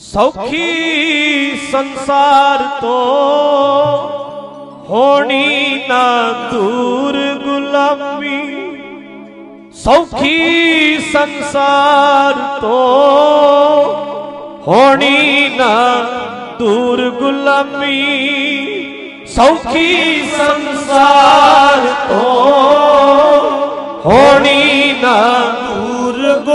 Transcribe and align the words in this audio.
ਸੌਖੀ 0.00 1.56
ਸੰਸਾਰ 1.72 2.58
ਤੋਂ 2.80 3.96
ਹੋਣੀ 4.90 5.80
ਨਾ 5.88 6.04
ਦੂਰ 6.52 7.16
ਗੁਲਾਮੀ। 7.44 8.38
ਸੌਖੀ 9.74 10.98
ਸੰਸਾਰ 11.12 12.34
ਤੋਂ 12.60 13.84
ਹੋਣੀ 14.68 15.48
ਨਾ 15.56 15.74
ਦੂਰ 16.58 17.10
ਗੁਲਾਮੀ। 17.10 18.04
ਸੌਖੀ 19.26 20.22
ਸੰਸਾਰ 20.36 21.80
ਤੋਂ 22.08 22.22
ਹੋਣੀ 24.06 24.92
ਨਾ 25.02 25.18
ਦੂਰ 25.54 25.67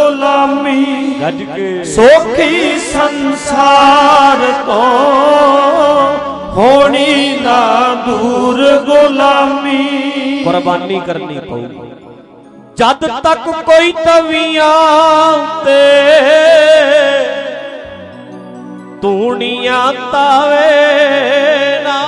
ਗੁਲਾਮੀ 0.03 0.85
ਗੱਜ 1.21 1.41
ਕੇ 1.45 1.83
ਸੋਖੀ 1.85 2.79
ਸੰਸਾਰ 2.81 4.39
ਤੋਂ 4.65 4.81
ਹੋਣੀ 6.55 7.37
ਨਾ 7.43 7.59
ਦੂਰ 8.05 8.61
ਗੁਲਾਮੀ 8.85 10.43
ਕੁਰਬਾਨੀ 10.43 10.99
ਕਰਨੀ 11.05 11.39
ਪਊ 11.41 11.61
ਜਦ 12.77 13.05
ਤੱਕ 13.23 13.49
ਕੋਈ 13.65 13.91
ਤਵੀਆਂ 13.99 14.71
ਤੇ 15.65 15.79
ਤੂਣੀਆਂ 19.01 19.81
ਤਾਵੇ 20.11 20.69
ਨਾ 21.83 21.99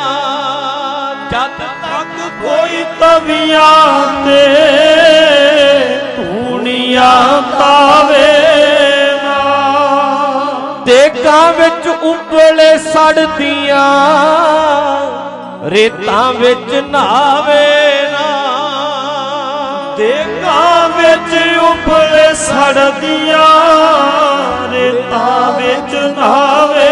ਜਦ 1.32 1.64
ਤੱਕ 1.84 2.18
ਕੋਈ 2.42 2.84
ਤਵੀਆਂ 3.00 3.72
ਤੇ 4.26 4.95
ਦੇਗਾਂ 11.16 11.54
ਵਿੱਚ 11.54 11.88
ਉਬਲੇ 11.88 12.78
ਸੜਦੀਆਂ, 12.78 13.86
ਰੇਤਾਂ 15.70 16.34
ਵਿੱਚ 16.34 16.74
ਨਾਵੇ 16.74 18.10
ਨਾ। 18.12 18.26
ਦੇਗਾਂ 19.98 20.90
ਵਿੱਚ 20.90 21.58
ਉਬਲੇ 21.58 22.34
ਸੜਦੀਆਂ, 22.34 23.48
ਰੇਤਾਂ 24.72 25.52
ਵਿੱਚ 25.52 25.96
ਨਾਵੇ 25.96 26.90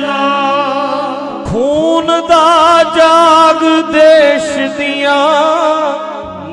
ਨਾ। 0.00 0.20
ਖੂਨ 1.50 2.06
ਦਾ 2.06 2.82
ਜਾਗ 2.96 3.64
ਦੇਸ਼ 3.92 4.76
ਦੀਆਂ, 4.76 5.18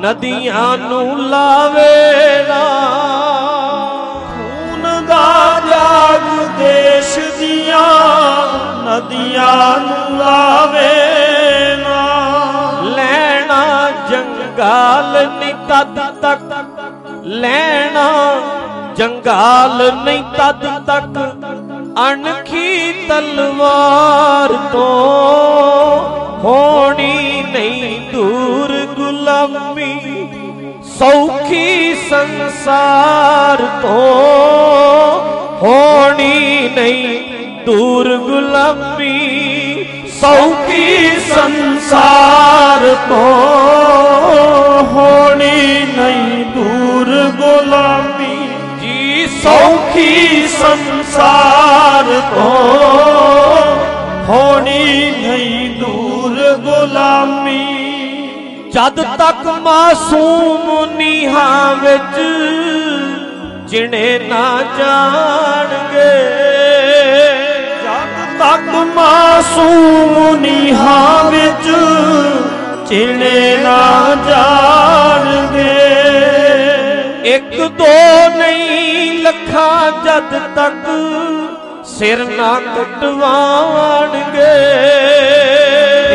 ਨਦੀਆਂ 0.00 0.78
ਨੂੰ 0.78 1.28
ਲਾਵੇ 1.28 2.44
ਨਾ। 2.48 3.09
ਦੇਸ਼ 6.60 7.18
ਦੀਆਂ 7.38 7.88
ਨਦੀਆਂ 8.84 9.80
ਨੂੰ 9.80 10.18
ਲਾਵੇ 10.18 10.96
ਨਾ। 11.76 12.00
ਲੈਣਾ 12.82 13.90
ਜੰਗਾਲ 14.10 15.26
ਨਹੀਂ 15.26 15.54
ਤਦ 15.68 16.00
ਤੱਕ। 16.22 16.54
ਲੈਣਾ 17.24 18.08
ਜੰਗਾਲ 18.96 19.92
ਨਹੀਂ 20.04 20.22
ਤਦ 20.22 20.66
ਤੱਕ। 20.86 21.18
ਅਣਖੀ 22.12 22.92
ਤਲਵਾਰ 23.08 24.52
ਤੋਂ 24.72 26.00
ਹੋਣੀ 26.44 27.42
ਨਹੀਂ 27.42 28.00
ਦੂਰ 28.10 28.86
ਗੁਲਾਮੀ। 28.94 29.96
ਸੌਖੀ 30.98 31.94
ਸੰਸਾਰ 32.10 33.62
ਤੋਂ 33.82 35.19
ਹੋਣੀ 35.62 36.68
ਨਹੀਂ 36.68 37.18
ਦੂਰ 37.64 38.06
ਗੁਲਾਮੀ, 38.16 39.16
ਸੌਖੀ 40.20 41.10
ਸੰਸਾਰ 41.28 42.84
ਤੋਂ 43.08 44.84
ਹੋਣੀ 44.84 45.86
ਨਹੀਂ 45.96 46.44
ਦੂਰ 46.54 47.10
ਗੁਲਾਮੀ। 47.38 48.36
ਜੀ 48.80 49.26
ਸੌਖੀ 49.42 50.46
ਸੰਸਾਰ 50.48 52.20
ਤੋਂ 52.34 53.76
ਹੋਣੀ 54.28 55.10
ਨਹੀਂ 55.18 55.68
ਦੂਰ 55.78 56.36
ਗੁਲਾਮੀ। 56.64 57.66
ਜਦ 58.72 59.02
ਤੱਕ 59.18 59.46
ਮਾਸੂਮ 59.60 60.96
ਨੀਹਾਂ 60.96 61.74
ਵਿੱਚ 61.76 62.18
ਜਿਣੇ 63.70 64.18
ਨਾ 64.18 64.44
ਜਾਣਗੇ। 64.78 66.14
ਜਦ 67.82 68.38
ਤੱਕ 68.38 68.70
ਮਾਸੂਮ 68.96 70.36
ਨੀਹਾਂ 70.36 71.24
ਵਿੱਚ 71.24 71.68
ਚਿਣੇ 72.88 73.56
ਨਾ 73.56 73.76
ਜਾਣਗੇ। 74.28 75.76
ਇੱਕ 77.34 77.56
ਦੋ 77.78 77.94
ਨਹੀਂ, 78.38 79.22
ਲੱਖਾਂ 79.22 79.92
ਜਦ 80.04 80.38
ਤੱਕ 80.56 80.84
ਸਿਰ 81.86 82.24
ਨਾ 82.30 82.52
ਕਟਵਾਣਗੇ 82.76 84.54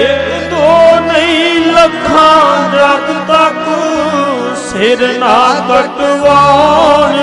ਇੱਕ 0.03 0.49
ਦੋ 0.51 0.99
ਨਹੀਂ, 1.01 1.65
ਲੱਖਾਂ 1.65 2.69
ਜਦ 2.71 3.13
ਤੱਕ 3.27 3.63
ਸਿਰ 4.67 5.07
ਨਾ 5.19 5.37
ਕਟਵਾਉਣਗੇ। 5.69 7.05
ਤਦ 7.05 7.14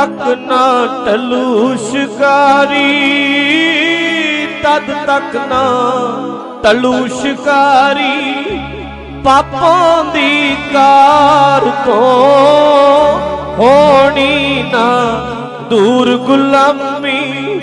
ਤੱਕ 0.00 0.20
ਨਾ 0.40 0.66
ਟਲੂ 1.06 1.76
ਸ਼ਿਕਾਰੀ 1.76 2.92
ਤਦ 4.62 4.86
ਤੱਕ 5.06 5.34
ਨਾ 5.48 5.64
ਟਲੂ 6.62 6.92
ਸ਼ਿਕਾਰੀ 7.16 8.44
ਪਾਪਾਂ 9.24 10.04
ਦੀ 10.14 10.56
ਕਾਰ 10.72 11.68
ਤੋਂ 11.84 13.18
ਹੋਣੀ 13.58 14.62
ਨਾ 14.72 14.88
ਦੂਰ 15.70 16.16
ਗੁਲਾਮੀ, 16.16 17.60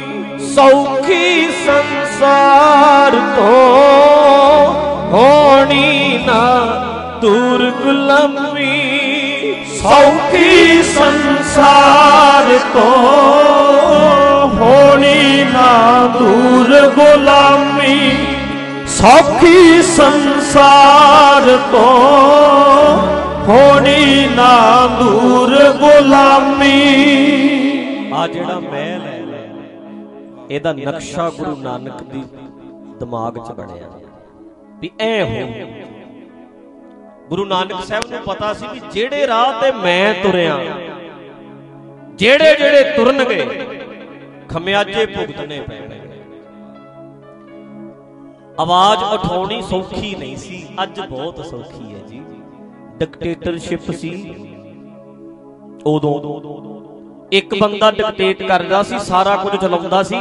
ਸੌਖੀ 0.53 1.47
ਸੰਸਾਰ 1.65 3.19
ਤੋਂ 3.37 4.73
ਹੋਣੀ 5.13 6.19
ਨਾ 6.27 6.45
ਦੂਰ 7.21 7.69
ਗੁਲਾਮੀ। 7.83 9.06
ਸੌਖੀ 9.77 10.83
ਸੰਸਾਰ 10.83 12.57
ਤੋਂ 12.73 14.47
ਹੋਣੀ 14.49 15.43
ਨਾ 15.43 15.71
ਦੂਰ 16.13 16.69
ਗੁਲਾਮੀ। 16.95 17.99
ਸੌਖੀ 18.89 19.81
ਸੰਸਾਰ 19.83 21.45
ਤੋਂ 21.71 21.93
ਹੋਣੀ 23.47 24.27
ਨਾ 24.35 24.55
ਦੂਰ 24.99 25.55
ਗੁਲਾਮੀ। 25.79 26.81
ਆ 28.13 28.27
ਜਿਹੜਾ 28.27 28.59
ਮਹਿਲ 28.59 29.01
ਹੈ, 29.01 29.49
ਇਹਦਾ 30.51 30.73
ਨਕਸ਼ਾ 30.73 31.29
ਗੁਰੂ 31.29 31.55
ਨਾਨਕ 31.63 32.03
ਦੀ 32.03 32.23
ਦਿਮਾਗ 32.99 33.37
'ਚ 33.37 33.51
ਬਣਿਆ। 33.51 33.89
ਵੀ 34.79 34.91
ਐ 34.99 35.23
ਹੋ 35.23 35.39
ਗੁਰੂ 37.29 37.45
ਨਾਨਕ 37.45 37.83
ਸਾਹਿਬ 37.85 38.05
ਨੂੰ 38.11 38.19
ਪਤਾ 38.25 38.53
ਸੀ 38.53 38.67
ਵੀ 38.73 38.81
ਜਿਹੜੇ 38.91 39.27
ਰਾਹ 39.27 39.61
ਤੇ 39.61 39.71
ਮੈਂ 39.73 40.13
ਤੁਰਿਆ, 40.13 40.57
ਜਿਹੜੇ 42.15 42.53
ਜਿਹੜੇ 42.55 42.83
ਤੁਰਨਗੇ, 42.91 43.45
ਖਮਿਆਜੇ 44.49 45.05
ਭੁਗਤਣੇ 45.05 45.59
ਪੈਣਗੇ। 45.61 45.99
ਆਵਾਜ਼ 48.59 49.03
ਉਠਾਉਣੀ 49.03 49.61
ਸੌਖੀ 49.61 50.15
ਨਹੀਂ 50.15 50.37
ਸੀ, 50.37 50.65
ਅੱਜ 50.83 50.99
ਬਹੁਤ 51.01 51.45
ਸੌਖੀ 51.45 51.93
ਹੈ 51.93 51.99
ਜੀ। 52.07 52.21
ਡਿਕਟੇਟਰਸ਼ਿਪ 52.99 53.91
ਸੀ। 53.93 54.11
ਉਦੋਂ 55.85 56.15
ਇੱਕ 57.31 57.53
ਬੰਦਾ 57.55 57.91
ਡਿਕਟੇਟ 57.91 58.43
ਕਰਦਾ 58.43 58.81
ਸੀ, 58.83 58.99
ਸਾਰਾ 58.99 59.35
ਕੁਝ 59.35 59.55
ਚਲਾਉਂਦਾ 59.55 60.01
ਸੀ। 60.03 60.17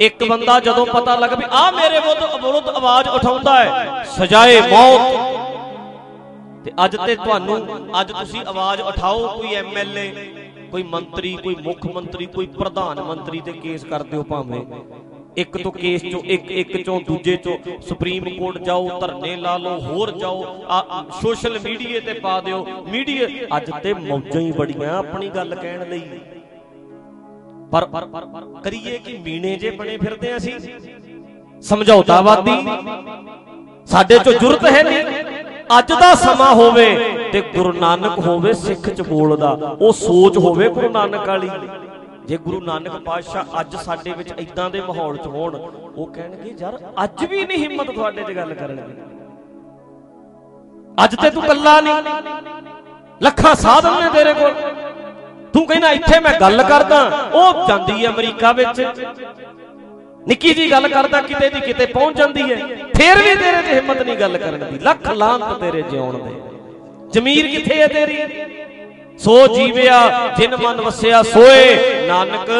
ਇੱਕ 0.00 0.24
ਬੰਦਾ 0.24 0.58
ਜਦੋਂ 0.60 0.86
ਪਤਾ 0.86 1.16
ਲੱਗ 1.16 1.32
ਵੀ 1.32 1.44
ਆ 1.52 1.70
ਮੇਰੇ 1.70 2.00
ਵਿਰੁੱਧ 2.00 2.44
ਵਿਰੁੱਧ 2.44 2.68
ਆਵਾਜ਼ 2.70 3.08
ਉਠਾਉਂਦਾ 3.08 3.56
ਹੈ, 3.56 4.04
ਸਜ਼ਾਏ 4.10 4.60
ਮੌਤ। 4.62 5.33
ਤੇ 6.64 6.72
ਅੱਜ 6.84 6.96
ਤੇ 6.96 7.14
ਤੁਹਾਨੂੰ, 7.16 7.56
ਅੱਜ 8.00 8.12
ਤੁਸੀਂ 8.12 8.40
ਆਵਾਜ਼ 8.48 8.80
ਉਠਾਓ, 8.82 9.26
ਕੋਈ 9.36 9.54
ਐਮਐਲਏ 9.54 10.12
ਕੋਈ 10.70 10.82
ਮੰਤਰੀ, 10.82 11.36
ਕੋਈ 11.42 11.54
ਮੁੱਖ 11.64 11.86
ਮੰਤਰੀ, 11.86 12.26
ਕੋਈ 12.26 12.46
ਪ੍ਰਧਾਨ 12.58 13.00
ਮੰਤਰੀ 13.02 13.40
ਤੇ 13.40 13.52
ਕੇਸ 13.52 13.84
ਕਰ 13.84 14.02
ਦਿਓ 14.02 14.22
ਭਾਵੇਂ। 14.22 14.60
ਇੱਕ 15.36 15.56
ਤੋਂ 15.58 15.72
ਕੇਸ 15.72 16.02
ਚੋਂ, 16.02 16.20
ਇੱਕ 16.24 16.50
ਇੱਕ 16.52 16.76
ਚੋਂ, 16.84 17.00
ਦੂਜੇ 17.00 17.36
ਚੋਂ 17.36 17.56
ਸੁਪਰੀਮ 17.80 18.28
ਕੋਰਟ 18.30 18.58
ਜਾਓ, 18.58 19.00
ਧਰਨੇ 19.00 19.34
ਲਾ 19.36 19.56
ਲਓ, 19.58 19.78
ਹੋਰ 19.80 20.10
ਜਾਓ 20.10 20.44
ਸੋਸ਼ਲ 21.22 21.58
ਮੀਡੀਆ 21.64 22.00
ਤੇ 22.00 22.12
ਪਾ 22.20 22.40
ਦਿਓ। 22.40 22.64
ਮੀਡੀਆ 22.88 23.28
ਅੱਜ 23.56 23.70
ਤੇ 23.82 23.94
ਮੌਜਾਂ 23.94 24.40
ਹੀ 24.40 24.52
ਬੜੀਆਂ 24.52 24.96
ਆਪਣੀ 24.98 25.28
ਗੱਲ 25.28 25.54
ਕਹਿਣ 25.54 25.88
ਲਈ। 25.88 26.20
ਪਰ 27.72 27.86
ਕਰੀਏ 28.64 28.98
ਕਿ 28.98 29.16
ਮੀਣੇ 29.18 29.56
ਜੇ 29.56 29.70
ਬਣੇ 29.70 29.96
ਫਿਰਦੇ 29.98 30.36
ਅਸੀਂ? 30.36 30.52
ਸਮਝੌਤਾਵਾਦੀ? 31.62 32.56
ਸਾਡੇ 33.86 34.18
ਚੋਂ 34.18 34.32
ਜੁਰਤ 34.32 34.64
ਹੈ 34.66 34.82
ਨਹੀਂ। 34.82 35.23
ਅੱਜ 35.78 35.92
ਦਾ 35.92 36.14
ਸਮਾਂ 36.14 36.54
ਹੋਵੇ 36.54 36.86
ਤੇ 37.32 37.40
ਗੁਰੂ 37.54 37.72
ਨਾਨਕ 37.72 38.18
ਹੋਵੇ 38.18 38.52
ਸਿੱਖ 38.52 38.88
ਚ 38.88 39.02
ਬੋਲਦਾ, 39.02 39.50
ਉਹ 39.80 39.92
ਸੋਚ 39.92 40.38
ਹੋਵੇ 40.38 40.68
ਗੁਰੂ 40.68 40.88
ਨਾਨਕ 40.88 41.28
ਵਾਲੀ। 41.28 41.50
ਜੇ 42.26 42.36
ਗੁਰੂ 42.36 42.60
ਨਾਨਕ 42.60 42.96
ਪਾਤਸ਼ਾਹ 43.04 43.60
ਅੱਜ 43.60 43.76
ਸਾਡੇ 43.76 44.12
ਵਿੱਚ 44.12 44.32
ਇਦਾਂ 44.38 44.68
ਦੇ 44.70 44.80
ਮਾਹੌਲ 44.80 45.16
'ਚ 45.16 45.26
ਹੋਣ, 45.26 45.54
ਉਹ 45.96 46.06
ਕਹਿਣਗੇ, 46.06 46.54
ਯਾਰ, 46.60 46.78
ਅੱਜ 47.04 47.24
ਵੀ 47.24 47.44
ਨਹੀਂ 47.44 47.58
ਹਿੰਮਤ 47.58 47.90
ਤੁਹਾਡੇ 47.90 48.22
'ਚ 48.22 48.36
ਗੱਲ 48.36 48.54
ਕਰਨ 48.54 48.76
ਦੀ 48.76 48.94
ਅੱਜ 51.04 51.14
ਤੇ 51.22 51.30
ਤੂੰ 51.30 51.42
ਕੱਲਾ 51.42 51.80
ਨਹੀਂ। 51.80 51.94
ਲੱਖਾਂ 53.20 53.54
ਸਾਧਨ 53.54 54.00
ਨੇ 54.02 54.10
ਤੇਰੇ 54.10 54.32
ਕੋਲ। 54.34 54.54
ਤੂੰ 55.54 55.66
ਕਹਿੰਦਾ, 55.66 55.90
ਇੱਥੇ 55.90 56.20
ਮੈਂ 56.20 56.38
ਗੱਲ 56.40 56.62
ਕਰਦਾ, 56.62 57.02
ਉਹ 57.34 57.66
ਜਾਂਦੀ 57.68 58.04
ਹੈ 58.04 58.10
ਅਮਰੀਕਾ 58.10 58.52
ਵਿੱਚ। 58.52 58.80
ਨਿੱਕੀ 60.28 60.54
ਜੀ 60.54 60.70
ਗੱਲ 60.70 60.88
ਕਰਦਾ 60.88 61.20
ਕਿਤੇ 61.20 61.48
ਦੀ 61.50 61.60
ਕਿਤੇ 61.60 61.86
ਪਹੁੰਚ 61.86 62.16
ਜਾਂਦੀ 62.16 62.42
ਹੈ। 62.42 62.56
ਫੇਰ 62.96 63.18
ਵੀ 63.18 63.34
ਤੇਰੇ 63.34 63.62
'ਚ 63.62 63.66
ਹਿੰਮਤ 63.66 64.02
ਨਹੀਂ 64.02 64.16
ਗੱਲ 64.16 64.38
ਕਰਨ 64.38 64.64
ਦੀ। 64.70 64.78
ਲੱਖ 64.78 65.10
ਲਾਂਤ 65.10 65.52
ਤੇਰੇ 65.60 65.82
ਜਿਉਣ 65.82 66.18
ਦੇ। 66.18 66.32
ਜ਼ਮੀਰ 67.12 67.46
ਕਿੱਥੇ 67.46 67.80
ਹੈ 67.80 67.86
ਤੇਰੀ? 67.86 68.18
ਸੋ 69.18 69.46
ਜੀਵਿਆ 69.46 69.98
ਜਿਨ 70.38 70.56
ਮਨ 70.56 70.80
ਵਸਿਆ 70.80 71.22
ਸੋਏ। 71.22 72.06
ਨਾਨਕ 72.08 72.50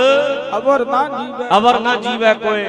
ਅਵਰ 0.57 0.85
ਨਾ 0.87 1.03
ਜੀਵੇ। 1.09 1.49
ਅਵਰ 1.57 1.81
ਨਾ 1.81 1.95
ਜੀਵੈ 1.95 2.35
ਕੋਏ। 2.35 2.67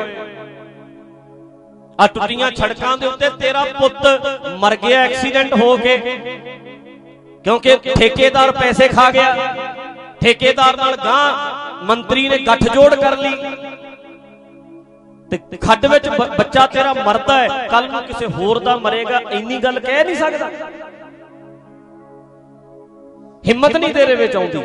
ਆ 1.99 2.07
ਟੁੱਟੀਆਂ 2.07 2.51
ਛੜਕਾਂ 2.51 2.97
ਦੇ 2.97 3.07
ਉੱਤੇ 3.07 3.29
ਤੇਰਾ 3.29 3.65
ਪੁੱਤ 3.79 4.07
ਮਰ 4.59 4.75
ਗਿਆ 4.75 5.01
ਐਕਸੀਡੈਂਟ 5.01 5.53
ਹੋ 5.53 5.77
ਕੇ। 5.77 5.97
ਕਿਉਂਕਿ 7.43 7.77
ਠੇਕੇਦਾਰ 7.99 8.51
ਪੈਸੇ 8.51 8.87
ਖਾ 8.87 9.11
ਗਿਆ। 9.11 9.55
ਠੇਕੇਦਾਰ 10.21 10.77
ਨਾਲ 10.77 10.95
ਗਾਂ 10.95 11.33
ਮੰਤਰੀ 11.85 12.27
ਨੇ 12.29 12.37
ਗੱਠਜੋੜ 12.37 12.95
ਕਰ 12.95 13.17
ਲਈ। 13.17 13.35
ਤੇ 15.37 15.57
ਖੱਡ 15.57 15.85
ਵਿੱਚ 15.85 16.09
ਬ- 16.09 16.37
ਬੱਚਾ 16.37 16.67
ਤੇਰਾ 16.67 16.93
ਮਰਦਾ 16.93 17.37
ਹੈ 17.37 17.67
ਕੱਲ 17.67 17.91
ਨੂੰ 17.91 18.03
ਕਿਸੇ 18.03 18.25
ਹੋਰ 18.25 18.59
ਦਾ 18.59 18.77
ਮਰੇਗਾ, 18.77 19.21
ਇੰਨੀ 19.31 19.57
ਗੱਲ 19.57 19.79
ਕਹਿ 19.79 20.03
ਨਹੀਂ 20.03 20.15
ਸਕਦਾ। 20.15 20.49
ਹਿੰਮਤ 23.47 23.77
ਨਹੀਂ 23.77 23.93
ਤੇਰੇ 23.93 24.15
ਵਿੱਚ 24.15 24.35
ਆਉਂਦੀ। 24.35 24.59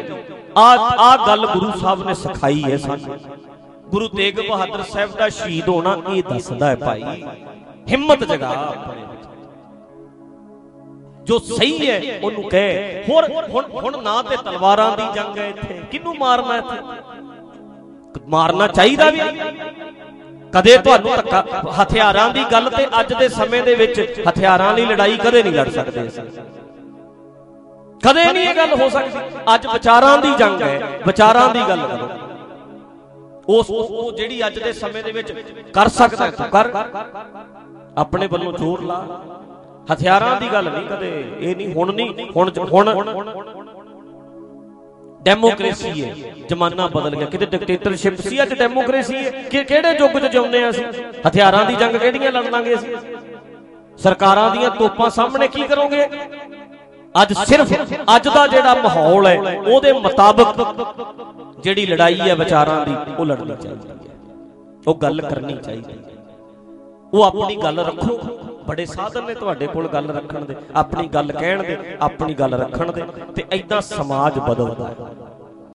ਆ 0.58 0.76
ਆ 0.98 1.26
ਗੱਲ 1.26 1.46
ਗੁਰੂ 1.46 1.70
ਸਾਹਿਬ 1.78 2.06
ਨੇ 2.06 2.14
ਸਿਖਾਈ 2.14 2.64
ਹੈ 2.64 2.76
ਸਾਨੂੰ। 2.76 3.16
ਗੁਰੂ 3.88 4.08
ਤੇਗ 4.08 4.48
ਬਹਾਦਰ 4.48 4.82
ਸਾਹਿਬ 4.82 5.16
ਦਾ 5.16 5.28
ਸ਼ਹੀਦ 5.28 5.68
ਹੋਣਾ 5.68 5.96
ਇਹ 6.10 6.22
ਦੱਸਦਾ 6.22 6.66
ਹੈ 6.66 6.76
ਭਾਈ। 6.76 7.24
ਹਿੰਮਤ 7.90 8.24
ਜਗਾ 8.24 8.48
ਆਪਣੇ 8.48 9.02
ਵਿੱਚ। 9.02 9.20
ਜੋ 11.24 11.38
ਸਹੀ 11.38 11.90
ਹੈ, 11.90 12.20
ਉਹਨੂੰ 12.22 12.42
ਕਹਿ। 12.42 13.02
ਹੋਰ, 13.02 13.30
ਹੁਣ 13.48 13.64
ਹੁਣ 13.70 14.02
ਨਾ 14.02 14.22
ਤੇ 14.22 14.36
ਤਲਵਾਰਾਂ 14.36 14.96
ਦੀ 14.96 15.02
ਜੰਗ 15.14 15.38
ਹੈ 15.38 15.48
ਇੱਥੇ। 15.48 15.82
ਕਿਹਨੂੰ 15.90 16.14
ਮਾਰਨਾ 16.18 16.56
ਇੱਥੇ? 16.56 16.76
ਮਾਰਨਾ 18.28 18.66
ਚਾਹੀਦਾ 18.66 19.10
ਵੀ। 19.10 19.20
ਨਹੀਂ 19.20 19.89
ਕਦੇ 20.52 20.78
ਤੁਹਾਨੂੰ 20.78 21.16
ਧੱਕਾ 21.16 21.46
ਹਥਿਆਰਾਂ 21.82 22.30
ਦੀ 22.30 22.44
ਗੱਲ 22.52 22.70
ਤੇ 22.70 22.86
ਅੱਜ 23.00 23.12
ਦੇ 23.12 23.28
ਸਮੇਂ 23.28 23.62
ਦੇ 23.62 23.74
ਵਿੱਚ 23.74 24.22
ਹਥਿਆਰਾਂ 24.28 24.74
ਲਈ 24.74 24.86
ਲੜਾਈ 24.86 25.16
ਕਦੇ 25.16 25.42
ਨਹੀਂ 25.42 25.52
ਲੜ 25.52 25.70
ਸਕਦੇ 25.70 26.08
ਅਸੀਂ। 26.08 26.22
ਕਦੇ 28.04 28.32
ਨਹੀਂ 28.32 28.48
ਇਹ 28.48 28.56
ਗੱਲ 28.56 28.82
ਹੋ 28.82 28.88
ਸਕਦੀ। 28.88 29.18
ਅੱਜ 29.54 29.66
ਵਿਚਾਰਾਂ 29.66 30.18
ਦੀ 30.18 30.34
ਜੰਗ 30.38 30.62
ਹੈ। 30.62 31.00
ਵਿਚਾਰਾਂ 31.06 31.48
ਦੀ 31.48 31.60
ਗੱਲ 31.68 31.80
ਕਰੋ। 31.80 32.08
ਉਸ 33.48 33.70
ਉਸ- 33.70 33.88
ਉਹ 33.88 34.12
ਜਿਹੜੀ 34.12 34.46
ਅੱਜ 34.46 34.58
ਦੇ 34.58 34.72
ਸਮੇਂ 34.72 35.04
ਦੇ 35.04 35.12
ਵਿੱਚ 35.12 35.32
ਕਰ 35.72 35.88
ਸਕਦਾ 35.88 36.26
ਹੈ, 36.26 36.30
ਤੂੰ 36.30 36.46
ਕਰ। 36.46 36.68
ਆਪਣੇ 37.96 38.26
ਵੱਲੋਂ 38.26 38.52
ਜ਼ੋਰ 38.52 38.82
ਲਾ। 38.82 39.24
ਹਥਿਆਰਾਂ 39.92 40.40
ਦੀ 40.40 40.48
ਗੱਲ 40.52 40.70
ਨਹੀਂ 40.72 40.88
ਕਦੇ। 40.88 41.36
ਇਹ 41.38 41.56
ਨਹੀਂ, 41.56 41.74
ਹੁਣ 41.74 41.92
ਨਹੀਂ, 41.92 42.30
ਹੁਣ 42.30 42.50
ਹੁਣ 42.88 43.08
ਡੈਮੋਕ੍ਰੇਸੀ 45.22 46.04
ਹੈ। 46.04 46.14
ਜ਼ਮਾਨਾ 46.48 46.86
ਬਦਲ 46.86 47.16
ਗਿਆ। 47.16 47.26
ਕਿਤੇ 47.26 47.46
ਡਿਕਟੇਟਰਸ਼ਿਪ 47.46 48.20
ਸੀ, 48.20 48.42
ਅੱਜ 48.42 48.54
ਡੈਮੋਕ੍ਰੇਸੀ 48.54 49.16
ਹੈ। 49.16 49.30
ਕਿ 49.30 49.64
ਕਿਹੜੇ 49.64 49.90
ਯੁੱਗ 49.90 50.18
'ਚ 50.18 50.26
ਜਿਉਂਦੇ 50.26 50.64
ਆ 50.64 50.70
ਅਸੀਂ? 50.70 50.84
ਹਥਿਆਰਾਂ 51.28 51.64
ਦੀ 51.64 51.74
ਜੰਗ 51.74 51.96
ਕਿਹੜੀਆਂ 51.96 52.32
ਲੜ 52.32 52.48
ਲਾਂਗੇ 52.48 52.74
ਅਸੀਂ? 52.74 52.96
ਸਰਕਾਰਾਂ 53.98 54.50
ਦੀਆਂ 54.50 54.70
ਤੋਪਾਂ 54.70 55.10
ਸਾਹਮਣੇ 55.10 55.48
ਕੀ 55.48 55.62
ਕਰੋਗੇ? 55.62 56.06
ਅੱਜ 57.22 57.32
ਸਿਰਫ, 57.32 57.72
ਅੱਜ 58.16 58.28
ਦਾ 58.28 58.46
ਜਿਹੜਾ 58.46 58.74
ਮਾਹੌਲ 58.74 59.26
ਹੈ, 59.26 59.60
ਉਹਦੇ 59.60 59.92
ਮੁਤਾਬਕ 59.92 60.54
ਜਿਹੜੀ 61.62 61.86
ਲੜਾਈ 61.86 62.20
ਹੈ 62.20 62.34
ਵਿਚਾਰਾਂ 62.34 62.86
ਦੀ, 62.86 62.94
ਉਹ 63.18 63.26
ਲੜਨੀ 63.26 63.56
ਚਾਹੀਦੀ 63.62 63.88
ਹੈ। 63.88 63.96
ਉਹ 64.86 64.94
ਗੱਲ 64.94 65.20
ਕਰਨੀ 65.20 65.56
ਚਾਹੀਦੀ 65.56 65.92
ਹੈ। 65.92 65.98
ਉਹ 67.12 67.22
ਆਪਣੀ 67.22 67.56
ਗੱਲ 67.56 67.78
ਰੱਖੋ। 67.78 68.20
ਬੜੇ 68.68 68.86
ਸਾਧਨ 68.86 69.24
ਨੇ 69.24 69.34
ਤੁਹਾਡੇ 69.34 69.66
ਕੋਲ 69.66 69.88
ਗੱਲ 69.88 70.10
ਰੱਖਣ 70.10 70.44
ਦੇ, 70.44 70.56
ਆਪਣੀ 70.74 71.08
ਗੱਲ 71.08 71.32
ਕਹਿਣ 71.32 71.62
ਦੇ, 71.62 71.96
ਆਪਣੀ 72.00 72.34
ਗੱਲ 72.34 72.54
ਰੱਖਣ 72.54 72.92
ਦੇ, 72.92 73.02
ਤੇ 73.36 73.44
ਐਦਾਂ 73.52 73.80
ਸਮਾਜ 73.80 74.38
ਬਦਲਦਾ 74.38 74.88
ਹੈ। 74.88 75.29